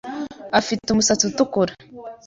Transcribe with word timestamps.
Afite 0.59 0.87
umusatsi 0.89 1.23
utukura 1.25 1.73